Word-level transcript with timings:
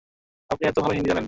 আপনি 0.49 0.63
এতো 0.67 0.79
ভালো 0.81 0.93
হিন্দি 0.93 1.09
জানেন। 1.09 1.19